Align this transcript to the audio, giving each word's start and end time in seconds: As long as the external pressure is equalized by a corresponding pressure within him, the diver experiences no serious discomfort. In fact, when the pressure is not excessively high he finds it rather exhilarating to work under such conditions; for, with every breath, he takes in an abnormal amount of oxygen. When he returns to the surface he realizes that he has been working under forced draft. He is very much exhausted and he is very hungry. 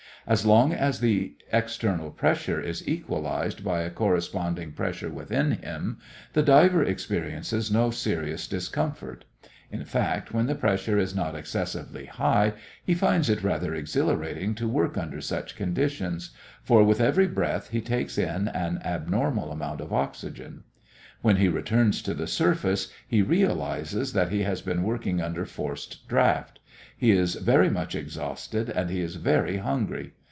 As 0.27 0.45
long 0.45 0.71
as 0.71 0.99
the 0.99 1.33
external 1.51 2.11
pressure 2.11 2.61
is 2.61 2.87
equalized 2.87 3.63
by 3.63 3.81
a 3.81 3.89
corresponding 3.89 4.71
pressure 4.71 5.09
within 5.09 5.53
him, 5.53 5.97
the 6.33 6.43
diver 6.43 6.83
experiences 6.83 7.71
no 7.71 7.89
serious 7.89 8.47
discomfort. 8.47 9.25
In 9.71 9.83
fact, 9.83 10.31
when 10.31 10.45
the 10.45 10.53
pressure 10.53 10.99
is 10.99 11.15
not 11.15 11.33
excessively 11.35 12.05
high 12.05 12.53
he 12.85 12.93
finds 12.93 13.31
it 13.31 13.41
rather 13.43 13.73
exhilarating 13.73 14.53
to 14.55 14.69
work 14.69 14.95
under 14.95 15.21
such 15.21 15.55
conditions; 15.55 16.29
for, 16.63 16.83
with 16.83 17.01
every 17.01 17.27
breath, 17.27 17.69
he 17.71 17.81
takes 17.81 18.15
in 18.15 18.47
an 18.49 18.79
abnormal 18.85 19.51
amount 19.51 19.81
of 19.81 19.91
oxygen. 19.91 20.65
When 21.23 21.37
he 21.37 21.47
returns 21.47 21.99
to 22.03 22.13
the 22.13 22.27
surface 22.27 22.91
he 23.07 23.23
realizes 23.23 24.13
that 24.13 24.29
he 24.31 24.43
has 24.43 24.61
been 24.61 24.83
working 24.83 25.19
under 25.19 25.45
forced 25.45 26.07
draft. 26.07 26.59
He 26.97 27.11
is 27.11 27.33
very 27.35 27.69
much 27.69 27.95
exhausted 27.95 28.69
and 28.69 28.89
he 28.91 29.01
is 29.01 29.15
very 29.15 29.57
hungry. 29.57 30.13